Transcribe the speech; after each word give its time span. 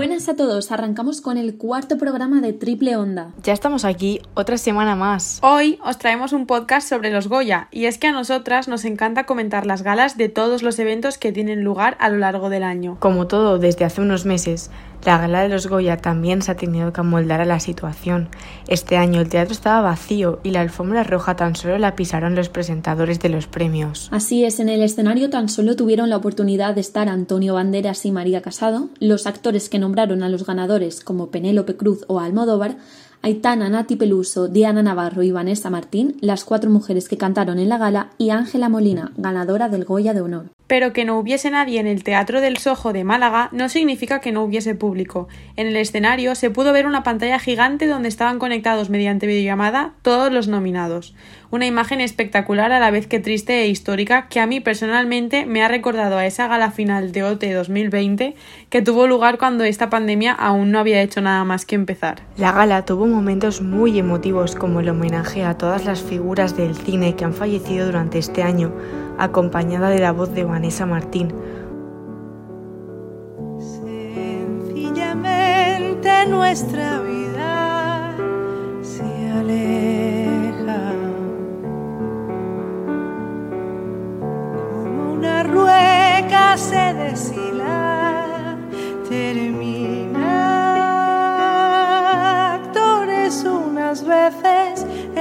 a 0.00 0.34
todos. 0.34 0.72
Arrancamos 0.72 1.20
con 1.20 1.36
el 1.36 1.58
cuarto 1.58 1.98
programa 1.98 2.40
de 2.40 2.54
Triple 2.54 2.96
Onda. 2.96 3.34
Ya 3.42 3.52
estamos 3.52 3.84
aquí, 3.84 4.22
otra 4.32 4.56
semana 4.56 4.96
más. 4.96 5.40
Hoy 5.42 5.78
os 5.84 5.98
traemos 5.98 6.32
un 6.32 6.46
podcast 6.46 6.88
sobre 6.88 7.10
los 7.10 7.28
Goya, 7.28 7.68
y 7.70 7.84
es 7.84 7.98
que 7.98 8.06
a 8.06 8.12
nosotras 8.12 8.66
nos 8.66 8.86
encanta 8.86 9.26
comentar 9.26 9.66
las 9.66 9.82
galas 9.82 10.16
de 10.16 10.30
todos 10.30 10.62
los 10.62 10.78
eventos 10.78 11.18
que 11.18 11.32
tienen 11.32 11.64
lugar 11.64 11.98
a 12.00 12.08
lo 12.08 12.16
largo 12.16 12.48
del 12.48 12.62
año. 12.62 12.96
Como 12.98 13.26
todo 13.26 13.58
desde 13.58 13.84
hace 13.84 14.00
unos 14.00 14.24
meses, 14.24 14.70
la 15.04 15.18
gala 15.18 15.42
de 15.42 15.48
los 15.48 15.66
Goya 15.66 15.96
también 15.96 16.42
se 16.42 16.52
ha 16.52 16.56
tenido 16.56 16.92
que 16.92 17.00
amoldar 17.00 17.40
a 17.40 17.44
la 17.44 17.60
situación. 17.60 18.28
Este 18.68 18.96
año 18.96 19.20
el 19.20 19.28
teatro 19.28 19.52
estaba 19.52 19.80
vacío 19.80 20.40
y 20.42 20.50
la 20.50 20.60
alfombra 20.60 21.04
roja 21.04 21.36
tan 21.36 21.56
solo 21.56 21.78
la 21.78 21.96
pisaron 21.96 22.34
los 22.34 22.48
presentadores 22.48 23.20
de 23.20 23.30
los 23.30 23.46
premios. 23.46 24.08
Así 24.12 24.44
es, 24.44 24.60
en 24.60 24.68
el 24.68 24.82
escenario 24.82 25.30
tan 25.30 25.48
solo 25.48 25.76
tuvieron 25.76 26.10
la 26.10 26.16
oportunidad 26.16 26.74
de 26.74 26.80
estar 26.80 27.08
Antonio 27.08 27.54
Banderas 27.54 28.04
y 28.04 28.12
María 28.12 28.42
Casado, 28.42 28.88
los 28.98 29.26
actores 29.26 29.68
que 29.68 29.78
nombraron 29.78 30.22
a 30.22 30.28
los 30.28 30.44
ganadores 30.44 31.00
como 31.00 31.30
Penélope 31.30 31.76
Cruz 31.76 32.04
o 32.08 32.20
Almodóvar, 32.20 32.76
Aitana, 33.22 33.68
Nati 33.68 33.96
Peluso, 33.96 34.48
Diana 34.48 34.82
Navarro 34.82 35.22
y 35.22 35.30
Vanessa 35.30 35.68
Martín, 35.68 36.16
las 36.22 36.44
cuatro 36.44 36.70
mujeres 36.70 37.06
que 37.06 37.18
cantaron 37.18 37.58
en 37.58 37.68
la 37.68 37.76
gala, 37.76 38.08
y 38.16 38.30
Ángela 38.30 38.70
Molina, 38.70 39.12
ganadora 39.18 39.68
del 39.68 39.84
Goya 39.84 40.14
de 40.14 40.22
Honor. 40.22 40.46
Pero 40.66 40.94
que 40.94 41.04
no 41.04 41.18
hubiese 41.18 41.50
nadie 41.50 41.80
en 41.80 41.86
el 41.86 42.04
Teatro 42.04 42.40
del 42.40 42.56
Sojo 42.56 42.92
de 42.92 43.04
Málaga 43.04 43.48
no 43.52 43.68
significa 43.68 44.20
que 44.20 44.30
no 44.30 44.44
hubiese 44.44 44.74
público. 44.76 45.28
En 45.56 45.66
el 45.66 45.76
escenario 45.76 46.34
se 46.36 46.48
pudo 46.48 46.72
ver 46.72 46.86
una 46.86 47.02
pantalla 47.02 47.40
gigante 47.40 47.88
donde 47.88 48.08
estaban 48.08 48.38
conectados 48.38 48.88
mediante 48.88 49.26
videollamada 49.26 49.94
todos 50.02 50.32
los 50.32 50.46
nominados. 50.46 51.14
Una 51.50 51.66
imagen 51.66 52.00
espectacular 52.00 52.70
a 52.70 52.78
la 52.78 52.92
vez 52.92 53.08
que 53.08 53.18
triste 53.18 53.62
e 53.62 53.68
histórica 53.68 54.28
que 54.28 54.38
a 54.38 54.46
mí 54.46 54.60
personalmente 54.60 55.44
me 55.44 55.64
ha 55.64 55.68
recordado 55.68 56.16
a 56.16 56.24
esa 56.24 56.46
gala 56.46 56.70
final 56.70 57.10
de 57.10 57.24
OT 57.24 57.44
2020 57.52 58.36
que 58.68 58.82
tuvo 58.82 59.08
lugar 59.08 59.38
cuando 59.38 59.64
esta 59.64 59.90
pandemia 59.90 60.32
aún 60.32 60.70
no 60.70 60.78
había 60.78 61.02
hecho 61.02 61.20
nada 61.20 61.42
más 61.42 61.66
que 61.66 61.74
empezar. 61.74 62.22
La 62.36 62.52
gala 62.52 62.84
tuvo 62.84 63.09
momentos 63.10 63.60
muy 63.60 63.98
emotivos 63.98 64.54
como 64.54 64.80
el 64.80 64.88
homenaje 64.88 65.44
a 65.44 65.58
todas 65.58 65.84
las 65.84 66.00
figuras 66.00 66.56
del 66.56 66.76
cine 66.76 67.16
que 67.16 67.24
han 67.24 67.34
fallecido 67.34 67.86
durante 67.86 68.18
este 68.18 68.42
año, 68.42 68.72
acompañada 69.18 69.90
de 69.90 69.98
la 69.98 70.12
voz 70.12 70.32
de 70.32 70.44
Vanessa 70.44 70.86
Martín. 70.86 71.34
Sencillamente 73.58 76.26
nuestra 76.28 77.00
vida 77.00 78.14
se 78.82 79.30
aleja 79.32 80.92
como 84.72 85.12
una 85.12 85.42
rueca 85.42 86.56
se 86.56 86.94
deshila, 86.94 88.56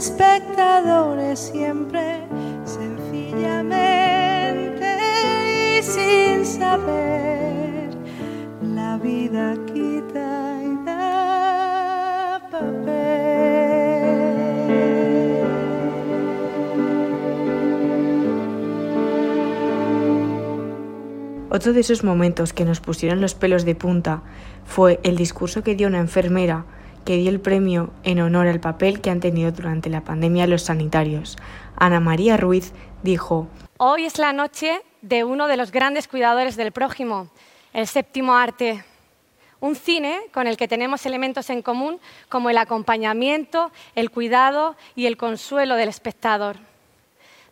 espectadores 0.00 1.38
siempre, 1.38 2.26
sencillamente 2.64 3.76
y 5.78 5.82
sin 5.82 6.46
saber, 6.46 7.90
la 8.62 8.96
vida 8.96 9.54
quita 9.66 10.62
y 10.64 10.84
da 10.86 12.40
papel. 12.50 13.10
Otro 21.50 21.74
de 21.74 21.80
esos 21.80 22.04
momentos 22.04 22.54
que 22.54 22.64
nos 22.64 22.80
pusieron 22.80 23.20
los 23.20 23.34
pelos 23.34 23.66
de 23.66 23.74
punta 23.74 24.22
fue 24.64 24.98
el 25.02 25.18
discurso 25.18 25.62
que 25.62 25.74
dio 25.74 25.88
una 25.88 25.98
enfermera 25.98 26.64
que 27.04 27.16
dio 27.16 27.30
el 27.30 27.40
premio 27.40 27.90
en 28.04 28.20
honor 28.20 28.46
al 28.46 28.60
papel 28.60 29.00
que 29.00 29.10
han 29.10 29.20
tenido 29.20 29.52
durante 29.52 29.90
la 29.90 30.02
pandemia 30.02 30.46
los 30.46 30.62
sanitarios. 30.62 31.36
Ana 31.76 32.00
María 32.00 32.36
Ruiz 32.36 32.72
dijo, 33.02 33.48
Hoy 33.78 34.04
es 34.04 34.18
la 34.18 34.32
noche 34.32 34.82
de 35.02 35.24
uno 35.24 35.46
de 35.46 35.56
los 35.56 35.72
grandes 35.72 36.08
cuidadores 36.08 36.56
del 36.56 36.72
prójimo, 36.72 37.28
el 37.72 37.86
séptimo 37.86 38.36
arte. 38.36 38.84
Un 39.60 39.76
cine 39.76 40.20
con 40.32 40.46
el 40.46 40.56
que 40.56 40.68
tenemos 40.68 41.04
elementos 41.06 41.50
en 41.50 41.62
común 41.62 42.00
como 42.28 42.50
el 42.50 42.58
acompañamiento, 42.58 43.70
el 43.94 44.10
cuidado 44.10 44.76
y 44.96 45.06
el 45.06 45.16
consuelo 45.16 45.76
del 45.76 45.88
espectador. 45.88 46.56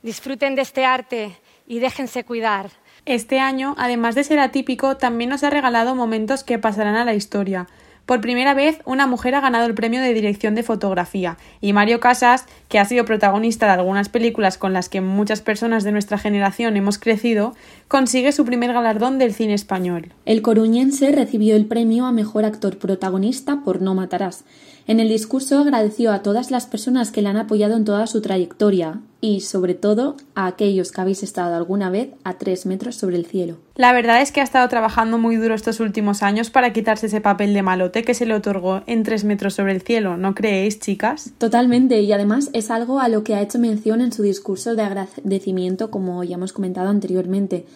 Disfruten 0.03 0.55
de 0.55 0.63
este 0.63 0.85
arte 0.85 1.37
y 1.67 1.81
déjense 1.81 2.25
cuidar. 2.25 2.71
Este 3.05 3.41
año, 3.41 3.75
además 3.79 4.15
de 4.15 4.25
ser 4.25 4.39
atípico, 4.39 4.97
también 4.97 5.31
nos 5.31 5.43
ha 5.45 5.51
regalado 5.51 5.95
momentos 5.95 6.45
que 6.45 6.59
pasarán 6.59 6.97
a 6.97 7.05
la 7.05 7.15
historia. 7.15 7.67
Por 8.09 8.23
primera 8.23 8.55
vez, 8.55 8.79
una 8.87 9.07
mujer 9.07 9.35
ha 9.35 9.43
ganado 9.43 9.67
el 9.67 9.75
premio 9.75 10.01
de 10.01 10.15
dirección 10.15 10.55
de 10.55 10.63
fotografía 10.63 11.37
y 11.61 11.75
Mario 11.75 12.01
Casas, 12.01 12.47
que 12.69 12.79
ha 12.79 12.87
sido 12.87 13.05
protagonista 13.05 13.67
de 13.67 13.73
algunas 13.73 14.09
películas 14.09 14.57
con 14.57 14.73
las 14.73 14.89
que 14.89 15.03
muchas 15.03 15.43
personas 15.43 15.85
de 15.85 15.93
nuestra 15.93 16.17
generación 16.17 16.79
hemos 16.79 16.97
crecido, 16.97 17.55
consigue 17.87 18.33
su 18.33 18.47
primer 18.47 18.73
galardón 18.73 19.19
del 19.19 19.35
cine 19.35 19.53
español. 19.53 20.15
El 20.25 20.41
coruñense 20.41 21.13
recibió 21.13 21.55
el 21.55 21.67
premio 21.67 22.07
a 22.07 22.13
mejor 22.13 22.47
actor 22.47 22.79
protagonista 22.79 23.61
por 23.63 23.83
No 23.83 23.95
Matarás. 23.95 24.45
En 24.87 25.01
el 25.01 25.11
discurso 25.11 25.59
agradeció 25.59 26.11
a 26.11 26.23
todas 26.23 26.51
las 26.51 26.65
personas 26.65 27.11
que 27.11 27.21
le 27.21 27.29
han 27.29 27.37
apoyado 27.37 27.77
en 27.77 27.85
toda 27.85 28.07
su 28.07 28.23
trayectoria 28.23 29.03
y, 29.21 29.41
sobre 29.41 29.75
todo, 29.75 30.17
a 30.35 30.47
aquellos 30.47 30.93
que 30.93 31.01
habéis 31.01 31.23
estado 31.23 31.57
alguna 31.57 31.91
vez 31.91 32.11
a 32.25 32.35
tres 32.35 32.67
metros 32.67 32.97
sobre 32.97 33.17
el 33.17 33.27
cielo. 33.27 33.57
La 33.75 33.93
verdad 33.93 34.23
es 34.23 34.33
que 34.33 34.41
ha 34.41 34.45
estado 34.45 34.69
trabajando 34.69 35.19
muy 35.19 35.37
duro 35.37 35.55
estos 35.55 35.81
últimos 35.81 36.23
años 36.23 36.51
para 36.51 36.73
quitarse 36.73 37.07
ese 37.07 37.21
papel 37.21 37.55
de 37.55 37.63
malote 37.63 38.05
que 38.05 38.15
se 38.15 38.27
le 38.27 38.35
otorgó 38.35 38.83
en 38.87 39.03
tres 39.03 39.25
metros 39.25 39.55
sobre 39.55 39.73
el 39.73 39.83
cielo, 39.83 40.17
¿no 40.17 40.35
creéis, 40.35 40.79
chicas? 40.79 41.33
Totalmente, 41.39 42.01
y 42.01 42.13
además 42.13 42.51
es 42.53 42.71
algo 42.71 43.01
a 43.01 43.09
lo 43.09 43.25
que 43.25 43.35
ha 43.35 43.43
hecho 43.43 43.59
mención 43.59 44.01
en 44.01 44.13
su 44.13 44.23
discurso 44.23 44.75
de 44.75 44.83
agradecimiento, 44.83 45.91
como 45.91 46.23
ya 46.23 46.37
hemos 46.37 46.53
comentado 46.53 46.89
anteriormente. 46.89 47.67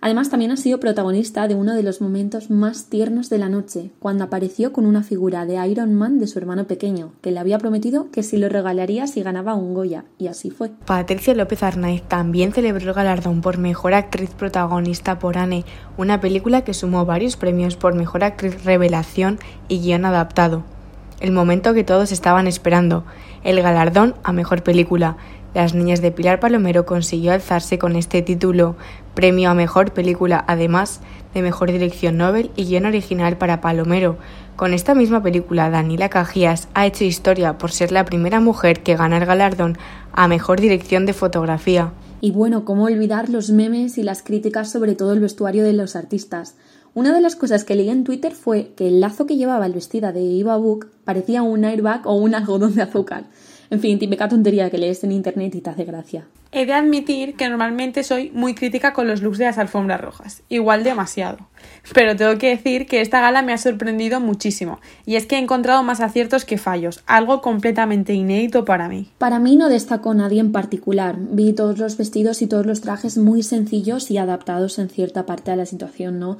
Además, 0.00 0.30
también 0.30 0.50
ha 0.50 0.56
sido 0.56 0.80
protagonista 0.80 1.48
de 1.48 1.54
uno 1.54 1.74
de 1.74 1.82
los 1.82 2.00
momentos 2.00 2.50
más 2.50 2.86
tiernos 2.86 3.28
de 3.30 3.38
la 3.38 3.48
noche, 3.48 3.90
cuando 3.98 4.24
apareció 4.24 4.72
con 4.72 4.86
una 4.86 5.02
figura 5.02 5.46
de 5.46 5.66
Iron 5.68 5.94
Man 5.94 6.18
de 6.18 6.26
su 6.26 6.38
hermano 6.38 6.66
pequeño, 6.66 7.12
que 7.20 7.30
le 7.30 7.40
había 7.40 7.58
prometido 7.58 8.10
que 8.10 8.22
se 8.22 8.38
lo 8.38 8.48
regalaría 8.48 9.06
si 9.06 9.22
ganaba 9.22 9.54
un 9.54 9.74
Goya, 9.74 10.04
y 10.18 10.28
así 10.28 10.50
fue. 10.50 10.70
Patricia 10.86 11.34
López 11.34 11.62
Arnaiz 11.62 12.02
también 12.02 12.52
celebró 12.52 12.88
el 12.88 12.94
galardón 12.94 13.40
por 13.40 13.58
Mejor 13.58 13.94
Actriz 13.94 14.30
Protagonista 14.30 15.18
por 15.18 15.38
Anne, 15.38 15.64
una 15.96 16.20
película 16.20 16.62
que 16.62 16.74
sumó 16.74 17.04
varios 17.04 17.36
premios 17.36 17.76
por 17.76 17.94
Mejor 17.94 18.24
Actriz 18.24 18.64
Revelación 18.64 19.38
y 19.68 19.80
Guión 19.80 20.04
Adaptado. 20.04 20.77
El 21.20 21.32
momento 21.32 21.74
que 21.74 21.82
todos 21.82 22.12
estaban 22.12 22.46
esperando, 22.46 23.04
el 23.42 23.60
galardón 23.60 24.14
a 24.22 24.32
Mejor 24.32 24.62
Película, 24.62 25.16
las 25.52 25.74
Niñas 25.74 26.00
de 26.00 26.12
Pilar 26.12 26.38
Palomero 26.38 26.86
consiguió 26.86 27.32
alzarse 27.32 27.78
con 27.78 27.96
este 27.96 28.22
título, 28.22 28.76
premio 29.14 29.50
a 29.50 29.54
Mejor 29.54 29.92
Película, 29.92 30.44
además 30.46 31.00
de 31.34 31.42
Mejor 31.42 31.72
Dirección 31.72 32.18
Nobel 32.18 32.52
y 32.54 32.66
guion 32.66 32.86
original 32.86 33.36
para 33.36 33.60
Palomero. 33.60 34.16
Con 34.54 34.74
esta 34.74 34.94
misma 34.94 35.22
película, 35.22 35.70
Daniela 35.70 36.08
Cajías 36.08 36.68
ha 36.74 36.86
hecho 36.86 37.04
historia 37.04 37.58
por 37.58 37.72
ser 37.72 37.90
la 37.90 38.04
primera 38.04 38.38
mujer 38.38 38.84
que 38.84 38.96
gana 38.96 39.16
el 39.16 39.26
galardón 39.26 39.76
a 40.12 40.28
Mejor 40.28 40.60
Dirección 40.60 41.04
de 41.04 41.14
Fotografía. 41.14 41.90
Y 42.20 42.32
bueno, 42.32 42.64
cómo 42.64 42.84
olvidar 42.84 43.28
los 43.28 43.50
memes 43.50 43.96
y 43.96 44.02
las 44.02 44.22
críticas 44.22 44.72
sobre 44.72 44.96
todo 44.96 45.12
el 45.12 45.20
vestuario 45.20 45.62
de 45.62 45.72
los 45.72 45.94
artistas. 45.94 46.56
Una 46.94 47.14
de 47.14 47.20
las 47.20 47.36
cosas 47.36 47.62
que 47.62 47.76
leí 47.76 47.90
en 47.90 48.02
Twitter 48.02 48.32
fue 48.32 48.72
que 48.76 48.88
el 48.88 49.00
lazo 49.00 49.26
que 49.26 49.36
llevaba 49.36 49.66
el 49.66 49.72
vestida 49.72 50.12
de 50.12 50.40
Eva 50.40 50.56
Book 50.56 50.88
parecía 51.04 51.42
un 51.42 51.64
airbag 51.64 52.06
o 52.06 52.14
un 52.14 52.34
algodón 52.34 52.74
de 52.74 52.82
azúcar. 52.82 53.26
En 53.70 53.80
fin, 53.80 53.98
típica 53.98 54.28
tontería 54.28 54.70
que 54.70 54.78
lees 54.78 55.04
en 55.04 55.12
internet 55.12 55.54
y 55.54 55.60
te 55.60 55.70
hace 55.70 55.84
gracia. 55.84 56.26
He 56.50 56.64
de 56.64 56.72
admitir 56.72 57.34
que 57.36 57.50
normalmente 57.50 58.02
soy 58.02 58.30
muy 58.32 58.54
crítica 58.54 58.94
con 58.94 59.06
los 59.06 59.20
looks 59.20 59.36
de 59.36 59.44
las 59.44 59.58
alfombras 59.58 60.00
rojas, 60.00 60.42
igual 60.48 60.82
demasiado. 60.82 61.46
Pero 61.92 62.16
tengo 62.16 62.38
que 62.38 62.48
decir 62.48 62.86
que 62.86 63.02
esta 63.02 63.20
gala 63.20 63.42
me 63.42 63.52
ha 63.52 63.58
sorprendido 63.58 64.20
muchísimo, 64.20 64.80
y 65.04 65.16
es 65.16 65.26
que 65.26 65.36
he 65.36 65.38
encontrado 65.38 65.82
más 65.82 66.00
aciertos 66.00 66.46
que 66.46 66.56
fallos, 66.56 67.02
algo 67.06 67.42
completamente 67.42 68.14
inédito 68.14 68.64
para 68.64 68.88
mí. 68.88 69.10
Para 69.18 69.38
mí 69.38 69.56
no 69.56 69.68
destacó 69.68 70.14
nadie 70.14 70.40
en 70.40 70.52
particular, 70.52 71.16
vi 71.18 71.52
todos 71.52 71.78
los 71.78 71.98
vestidos 71.98 72.40
y 72.40 72.46
todos 72.46 72.64
los 72.64 72.80
trajes 72.80 73.18
muy 73.18 73.42
sencillos 73.42 74.10
y 74.10 74.16
adaptados 74.16 74.78
en 74.78 74.88
cierta 74.88 75.26
parte 75.26 75.50
a 75.50 75.56
la 75.56 75.66
situación, 75.66 76.18
¿no? 76.18 76.38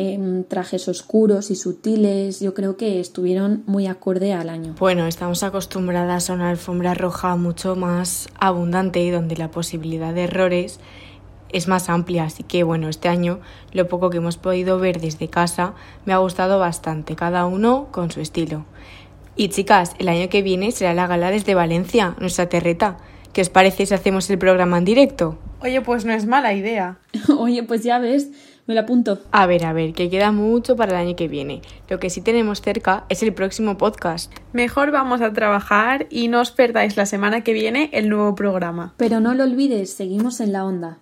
Eh, 0.00 0.44
trajes 0.48 0.88
oscuros 0.88 1.50
y 1.50 1.56
sutiles, 1.56 2.40
yo 2.40 2.54
creo 2.54 2.76
que 2.76 3.00
estuvieron 3.00 3.62
muy 3.66 3.86
acorde 3.86 4.32
al 4.32 4.48
año. 4.48 4.74
Bueno, 4.78 5.06
estamos 5.06 5.42
acostumbradas 5.42 6.30
a 6.30 6.34
una 6.34 6.50
alfombra 6.50 6.94
roja 6.94 7.36
mucho 7.36 7.76
más 7.76 8.28
abundante 8.38 9.02
y 9.02 9.10
donde 9.10 9.36
la 9.36 9.50
posibilidad 9.50 10.14
de 10.14 10.24
errores 10.24 10.80
es 11.52 11.68
más 11.68 11.88
amplia, 11.88 12.24
así 12.24 12.44
que 12.44 12.62
bueno, 12.62 12.88
este 12.88 13.08
año 13.08 13.40
lo 13.72 13.88
poco 13.88 14.08
que 14.10 14.18
hemos 14.18 14.36
podido 14.36 14.78
ver 14.78 15.00
desde 15.00 15.28
casa 15.28 15.74
me 16.06 16.12
ha 16.12 16.18
gustado 16.18 16.58
bastante, 16.58 17.16
cada 17.16 17.44
uno 17.44 17.88
con 17.90 18.10
su 18.10 18.20
estilo. 18.20 18.64
Y 19.36 19.48
chicas, 19.48 19.94
el 19.98 20.08
año 20.08 20.28
que 20.28 20.42
viene 20.42 20.72
será 20.72 20.94
la 20.94 21.06
gala 21.06 21.30
desde 21.30 21.54
Valencia, 21.54 22.14
nuestra 22.20 22.48
terreta. 22.48 22.98
¿Qué 23.32 23.42
os 23.42 23.48
parece 23.48 23.86
si 23.86 23.94
hacemos 23.94 24.28
el 24.30 24.38
programa 24.38 24.78
en 24.78 24.84
directo? 24.84 25.38
Oye, 25.62 25.80
pues 25.82 26.04
no 26.04 26.12
es 26.12 26.26
mala 26.26 26.52
idea. 26.54 26.98
Oye, 27.38 27.62
pues 27.62 27.82
ya 27.82 27.98
ves, 27.98 28.28
Me 28.70 28.76
lo 28.76 28.82
apunto. 28.82 29.18
A 29.32 29.46
ver, 29.46 29.64
a 29.64 29.72
ver, 29.72 29.94
que 29.94 30.08
queda 30.08 30.30
mucho 30.30 30.76
para 30.76 30.92
el 30.92 31.08
año 31.08 31.16
que 31.16 31.26
viene. 31.26 31.60
Lo 31.88 31.98
que 31.98 32.08
sí 32.08 32.20
tenemos 32.20 32.62
cerca 32.62 33.04
es 33.08 33.20
el 33.24 33.34
próximo 33.34 33.76
podcast. 33.76 34.32
Mejor 34.52 34.92
vamos 34.92 35.22
a 35.22 35.32
trabajar 35.32 36.06
y 36.08 36.28
no 36.28 36.40
os 36.40 36.52
perdáis 36.52 36.96
la 36.96 37.04
semana 37.04 37.40
que 37.42 37.52
viene 37.52 37.90
el 37.92 38.08
nuevo 38.08 38.36
programa. 38.36 38.94
Pero 38.96 39.18
no 39.18 39.34
lo 39.34 39.42
olvides, 39.42 39.92
seguimos 39.92 40.38
en 40.38 40.52
la 40.52 40.64
onda. 40.64 40.98